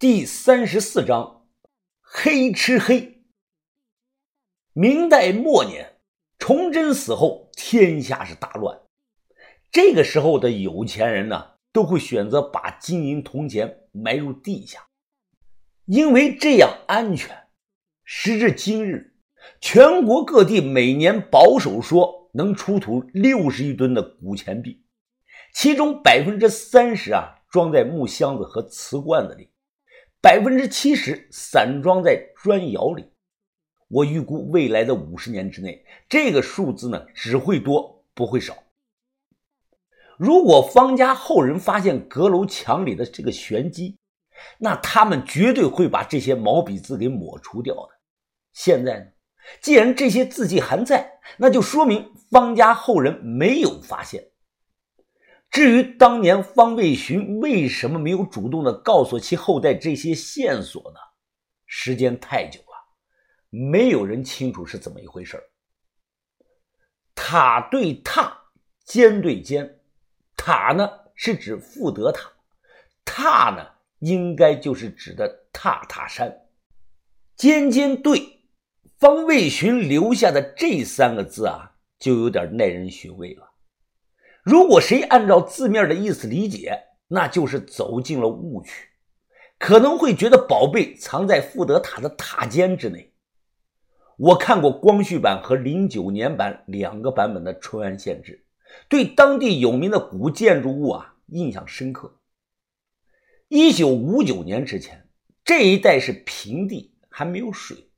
[0.00, 1.44] 第三十四章，
[2.00, 3.20] 黑吃黑。
[4.72, 5.96] 明代末年，
[6.38, 8.80] 崇祯死后，天下是大乱。
[9.70, 14.86] 这个时候的有钱人呢，都会选择把金银铜钱埋入地下，
[15.84, 17.48] 因为这样安全。
[18.02, 19.12] 时至今日，
[19.60, 24.82] 全国各地每年保守说能出土六十亿吨的古钱币，
[25.52, 27.36] 其中百分之三十啊。
[27.50, 29.50] 装在木箱子和瓷罐子里，
[30.22, 33.10] 百分之七十散装在砖窑里。
[33.88, 38.56] 我预估未来的五十年之内，这个数字呢只会多不会少。
[40.16, 43.96] 如果方家后人发现阁楼墙里的这个玄机，
[44.58, 47.88] 那他们绝对会把这些毛笔字给抹除掉的。
[48.52, 49.06] 现在呢，
[49.60, 54.29] 既然这些字迹还在，那就说明方家后人没有发现。
[55.50, 61.00] 至于当年方卫寻为什么没有主动的告诉其后代这些线索呢？
[61.66, 62.76] 时间太久了，
[63.50, 65.42] 没有人清楚是怎么一回事
[67.14, 68.36] 塔对塔，
[68.84, 69.80] 尖对尖，
[70.36, 72.30] 塔呢是指富德塔，
[73.04, 73.66] 塔呢
[73.98, 76.32] 应该就是指的塔塔山，
[77.36, 78.40] 尖尖对，
[78.98, 83.49] 方卫寻留下的这三个字啊，就有点耐人寻味了。
[84.42, 88.88] 如果谁按照字面的意思理解，那就是走进了误区，
[89.58, 93.12] 可能会觉得宝贝藏在富德塔的塔尖之内。
[94.16, 98.32] 我看过光绪版和零九年版两个版本的《淳安县志》，
[98.88, 102.18] 对当地有名的古建筑物啊印象深刻。
[103.48, 105.08] 一九五九年之前，
[105.44, 107.90] 这一带是平地，还没有水。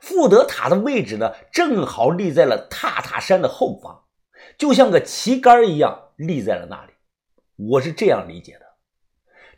[0.00, 4.05] 富德塔的位置呢，正好立在了塔塔山的后方。
[4.58, 6.92] 就像个旗杆一样立在了那里，
[7.56, 8.66] 我是这样理解的：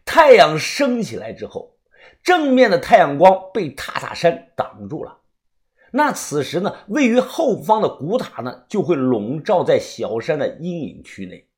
[0.05, 1.77] 太阳升起来之后，
[2.22, 5.18] 正面的太阳光被塔塔山挡住了，
[5.92, 11.48] 那此时呢，位于后方的古塔呢就会笼罩在小山的阴影区内。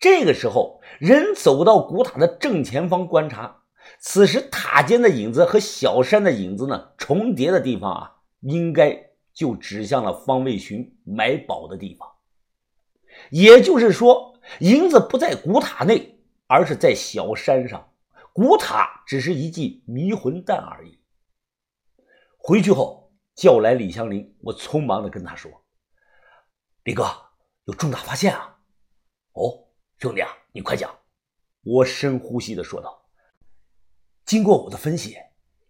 [0.00, 3.62] 这个时候，人走到古塔的正前方观察，
[4.00, 12.08] 此时塔尖的影子和小山的影子呢重叠的地方啊，应该就指向了方位寻埋宝的地方。
[13.30, 17.86] 也就是说，银子不在古塔内，而是在小山上。
[18.32, 20.98] 古塔只是一记迷魂弹而已。
[22.38, 25.50] 回去后叫来李香林，我匆忙的跟他说
[26.84, 27.04] ：“李哥，
[27.64, 28.56] 有重大发现啊
[29.34, 30.96] ！”“哦，兄弟啊，你快讲。”
[31.62, 33.04] 我深呼吸的说道
[34.24, 35.16] ：“经过我的分析，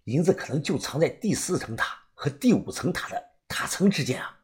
[0.05, 4.39] 银子可能就藏在第四层塔和第五层塔的塔层之间啊！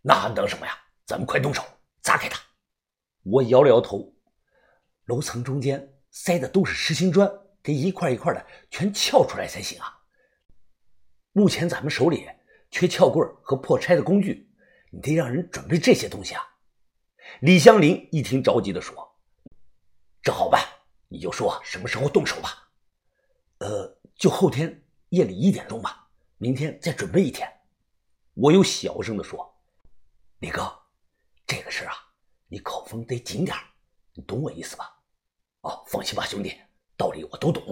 [0.00, 0.72] 那还等什么呀？
[1.04, 1.62] 咱们快动手！”
[2.02, 2.38] 砸开它！
[3.22, 4.12] 我摇了摇头，
[5.04, 7.32] 楼层中间塞的都是实心砖，
[7.62, 10.00] 得一块一块的全撬出来才行啊。
[11.30, 12.28] 目前咱们手里
[12.68, 14.50] 缺撬棍和破拆的工具，
[14.90, 16.42] 你得让人准备这些东西啊。
[17.40, 19.16] 李香林一听着急的说
[20.20, 20.60] ：“这好办，
[21.06, 22.68] 你就说什么时候动手吧。
[23.58, 26.08] 呃，就后天夜里一点钟吧，
[26.38, 27.48] 明天再准备一天。”
[28.34, 29.56] 我又小声的说
[30.40, 30.76] ：“李哥。”
[31.54, 31.92] 这个事啊，
[32.48, 33.54] 你口风得紧点
[34.14, 34.90] 你懂我意思吧？
[35.60, 36.58] 哦，放心吧，兄弟，
[36.96, 37.62] 道理我都懂。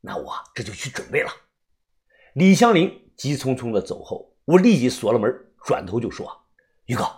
[0.00, 1.30] 那我这就去准备了。
[2.34, 5.28] 李香林急匆匆的走后，我立即锁了门，
[5.64, 6.46] 转头就说
[6.86, 7.10] ：“于哥，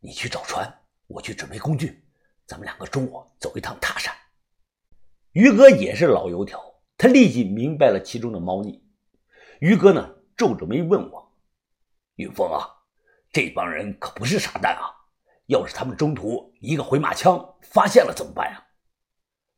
[0.00, 0.66] 你去找船，
[1.06, 2.02] 我去准备工具，
[2.46, 4.10] 咱们两个中午走一趟塔山。”
[5.32, 6.58] 于哥也是老油条，
[6.96, 8.82] 他立即明白了其中的猫腻。
[9.60, 11.36] 于哥呢，皱着眉问我
[12.16, 12.66] ：“云峰啊，
[13.30, 14.88] 这帮人可不是傻蛋啊！”
[15.46, 18.64] 要是他们中途一个回马枪发现了怎么办呀？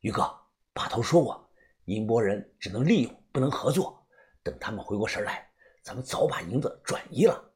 [0.01, 0.29] 于哥，
[0.73, 1.49] 把头说过，
[1.85, 4.05] 宁波人只能利用，不能合作。
[4.43, 5.49] 等他们回过神来，
[5.83, 7.53] 咱们早把银子转移了。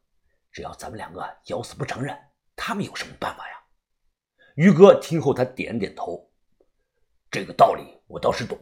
[0.52, 2.18] 只要咱们两个咬死不承认，
[2.56, 3.56] 他们有什么办法呀？
[4.56, 6.28] 于哥听后，他点点头。
[7.30, 8.58] 这个道理我倒是懂，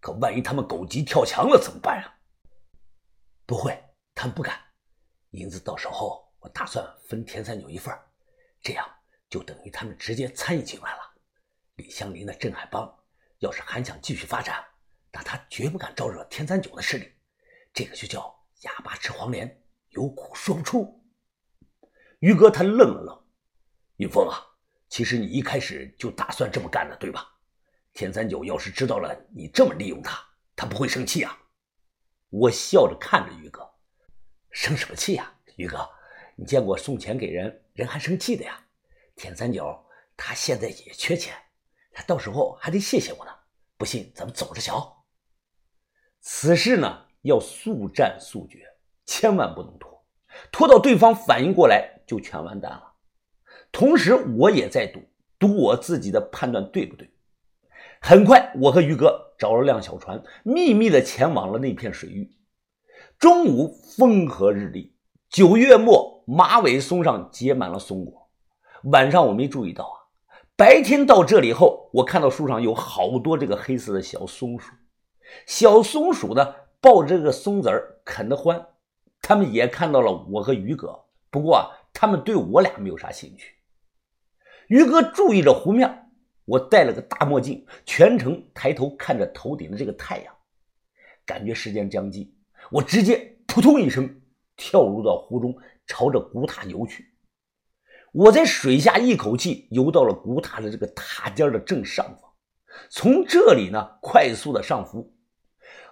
[0.00, 2.14] 可万一他们狗急跳墙了怎么办呀？
[3.44, 3.78] 不会，
[4.14, 4.58] 他们不敢。
[5.32, 7.94] 银子到手后，我打算分田三九一份
[8.62, 8.88] 这样。
[9.28, 10.98] 就等于他们直接参与进来了。
[11.76, 12.92] 李香林的镇海帮
[13.38, 14.64] 要是还想继续发展，
[15.12, 17.12] 那他绝不敢招惹天三九的势力。
[17.72, 21.00] 这个就叫哑巴吃黄连，有苦说不出。
[22.18, 23.24] 于哥他愣了愣，
[23.98, 24.44] 云峰啊，
[24.88, 27.24] 其实你一开始就打算这么干的，对吧？
[27.92, 30.20] 天三九要是知道了你这么利用他，
[30.56, 31.38] 他不会生气啊？
[32.30, 33.62] 我笑着看着于哥，
[34.50, 35.32] 生什么气呀？
[35.54, 35.88] 于哥，
[36.34, 38.62] 你见过送钱给人，人还生气的呀？
[39.16, 39.74] 田三九
[40.14, 41.34] 他现在也缺钱，
[41.92, 43.32] 他到时候还得谢谢我呢。
[43.78, 45.02] 不信，咱们走着瞧。
[46.20, 48.66] 此事呢要速战速决，
[49.06, 50.04] 千万不能拖，
[50.52, 52.92] 拖到对方反应过来就全完蛋了。
[53.72, 55.00] 同时，我也在赌，
[55.38, 57.10] 赌我自己的判断对不对。
[58.02, 62.30] 很快，我和于哥找了辆小船，秘密的前往了那片水域。
[63.18, 64.94] 中午风和日丽，
[65.30, 68.28] 九月末马尾松上结满了松果。
[68.84, 69.96] 晚上我没注意到啊，
[70.56, 74.72] 白天到这里后，我看到树上有好多这个黑色的小松鼠。
[75.46, 78.66] 小松鼠呢，抱着这个松子儿啃得欢。
[79.22, 83.54] 他们也看到了我和于哥，不过啊，他们对我俩没有啥兴趣。
[84.68, 85.96] 于哥注意着湖面。
[86.46, 90.34] 我戴了个大墨镜，全程抬头看着头顶的这个太阳，
[91.24, 92.34] 感觉时间将近，
[92.72, 94.19] 我直接扑通一声
[94.60, 97.06] 跳入到湖中，朝着古塔游去。
[98.12, 102.30] 我在水下一口气游到了古塔的这个塔尖的正上方，
[102.90, 105.14] 从这里呢快速的上浮，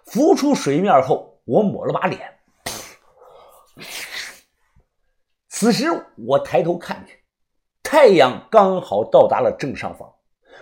[0.04, 2.38] 浮出水面后，我抹了把脸。
[5.48, 5.86] 此时
[6.16, 7.18] 我抬头看去，
[7.82, 10.12] 太阳刚好到达了正上方。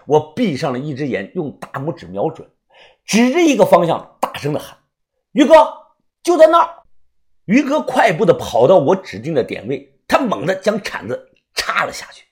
[0.07, 2.49] 我闭上了一只眼，用大拇指瞄准，
[3.05, 4.79] 指着一个方向，大声的喊
[5.33, 5.55] ：“于哥，
[6.23, 6.83] 就在那儿！”
[7.47, 12.27] 于哥快步的跑到我指定的点位，他猛地将铲子插了下去。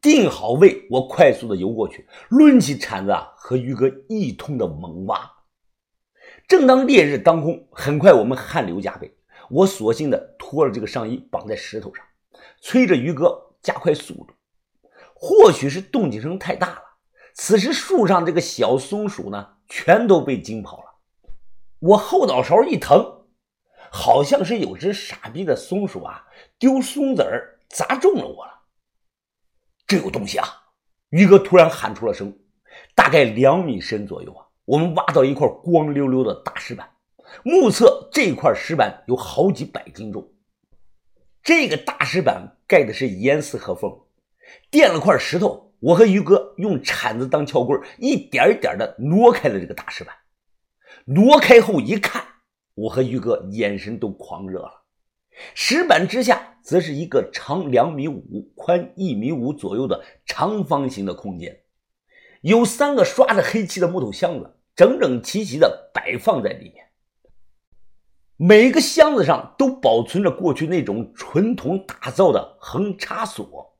[0.00, 5.32] 定好位，我快速的游过去，抡起铲子啊，和于哥一通的猛挖。
[6.46, 9.12] 正当烈日当空，很快我们汗流浃背，
[9.50, 12.04] 我索性的脱了这个上衣，绑在石头上，
[12.60, 14.28] 催着于哥加快速度。
[15.14, 16.82] 或许是动静声太大了，
[17.34, 20.84] 此时树上这个小松鼠呢，全都被惊跑了。
[21.80, 23.17] 我后脑勺一疼，
[23.90, 26.24] 好像是有只傻逼的松鼠啊，
[26.58, 28.52] 丢松子儿砸中了我了。
[29.86, 30.46] 这有东西啊！
[31.10, 32.36] 于哥突然喊出了声，
[32.94, 36.90] 大概两米深左右啊，我们挖到一块光溜溜的大石板，
[37.42, 40.30] 目测这块石板有好几百斤重。
[41.42, 43.90] 这个大石板盖的是严丝合缝。
[44.70, 50.14] 垫了块石头，我和于哥用铲子当撬棍，一点一点的挪开了这个大石板。
[51.06, 52.22] 挪开后一看，
[52.78, 54.84] 我和于哥眼神都狂热了。
[55.54, 61.60] 石板之下，则是一个长两米五、宽一米五左右的长方形的空间，
[62.40, 66.84] 有三个刷着黑漆的木头箱子，整整齐齐的摆放在里面。
[68.36, 73.76] 每个箱子上都保存着过去那种纯铜打造的横插锁。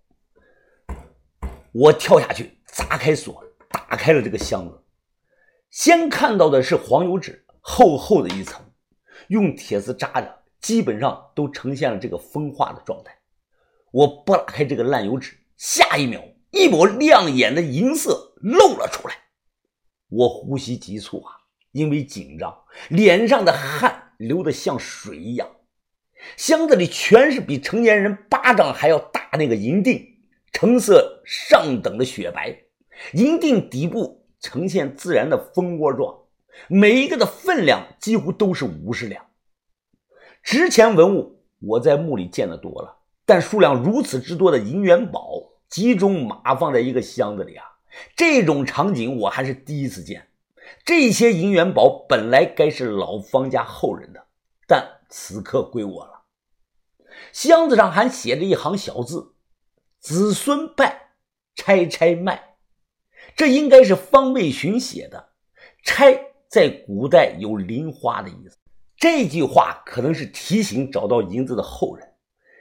[1.70, 4.82] 我跳下去，砸开锁，打开了这个箱子。
[5.70, 8.64] 先看到的是黄油纸，厚厚的一层，
[9.28, 13.16] 用铁丝扎着，基本上都呈现了这个风化的状态。
[13.90, 19.14] 我拨拉开这个烂油纸，下一秒，一抹亮眼的银色露了出来。
[20.08, 21.32] 我呼吸急促啊，
[21.72, 22.54] 因为紧张，
[22.88, 25.48] 脸上的汗流得像水一样。
[26.36, 30.16] 箱子里全是比成年人巴掌还要大那个银锭。
[30.50, 32.64] 成色上等的雪白，
[33.12, 36.17] 银锭底部呈现自然的蜂窝状，
[36.66, 39.26] 每一个的分量几乎都是五十两。
[40.42, 45.28] 值钱文物我在墓里见的多了，但数量如此之多的银元宝
[45.68, 47.64] 集中码放在一个箱子里啊，
[48.16, 50.28] 这种场景我还是第一次见。
[50.84, 54.26] 这些银元宝本来该是老方家后人的，
[54.66, 56.22] 但此刻归我了。
[57.32, 59.34] 箱子上还写着一行小字。
[60.00, 61.14] 子孙败，
[61.56, 62.56] 拆拆卖，
[63.34, 65.30] 这应该是方卫寻写的。
[65.82, 68.56] 拆在古代有零花的意思，
[68.96, 72.08] 这句话可能是提醒找到银子的后人，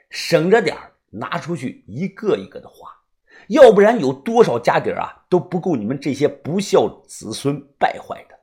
[0.09, 0.75] 省着点
[1.09, 2.89] 拿出去一个一个的花，
[3.47, 8.37] 要不然有多少家底啊都不够你们这些不孝子孙败坏的。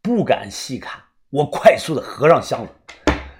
[0.00, 1.00] 不敢细看，
[1.30, 2.72] 我快速的合上箱子，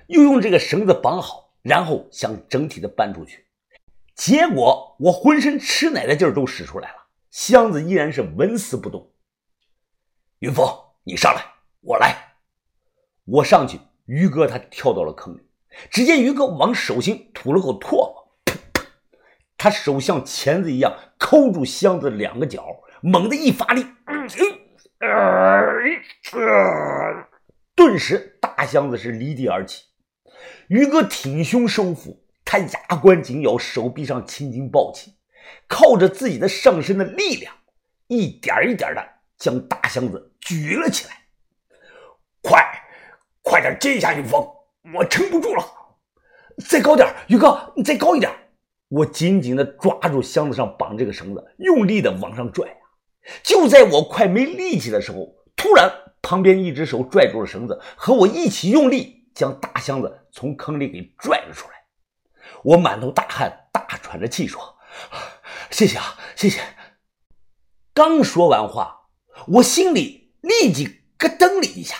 [0.09, 1.41] 又用这个绳子绑好。
[1.63, 3.47] 然后想整体的搬出去，
[4.17, 6.97] 结果我浑身吃奶的劲儿都使出来了，
[7.31, 9.12] 箱子依然是纹丝不动。
[10.43, 10.67] 云峰，
[11.05, 11.41] 你上来，
[11.83, 12.35] 我来。
[13.25, 15.41] 我上去，于哥他跳到了坑里，
[15.89, 18.27] 只见于哥往手心吐了口唾沫，
[19.57, 22.67] 他手像钳子一样抠住箱子两个角，
[23.03, 23.87] 猛地一发力，
[27.77, 29.85] 顿时大箱子是离地而起。
[30.67, 35.13] 于哥挺胸收腹，他牙关紧咬，手臂上青筋暴起，
[35.69, 37.55] 靠着自己的上身的力量，
[38.09, 39.09] 一点一点的
[39.39, 41.17] 将大箱子举了起来。
[42.43, 42.63] 快，
[43.43, 44.47] 快点接一下云峰，
[44.95, 45.65] 我撑不住了。
[46.69, 48.31] 再高点，宇哥，你再高一点。
[48.89, 52.75] 我紧紧的抓住箱子上绑这个绳子，用力的往上拽呀。
[53.43, 61.75] 就在我快没力气的时候，突然，旁边一只手拽住了绳子，和我一起用力将大箱子从坑里给拽了出来。
[62.65, 64.77] 我满头大汗，大喘着气说
[65.71, 66.61] ：“谢谢啊，谢谢。”
[67.95, 69.09] 刚说完话，
[69.47, 71.97] 我心里立即咯噔了一下。